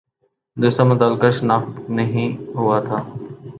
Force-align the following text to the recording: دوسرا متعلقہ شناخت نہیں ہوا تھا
دوسرا 0.57 0.83
متعلقہ 0.85 1.29
شناخت 1.29 1.73
نہیں 1.91 2.27
ہوا 2.55 2.79
تھا 2.79 2.97